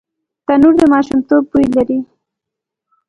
[0.45, 1.99] تنور د ماشومتوب بوی لري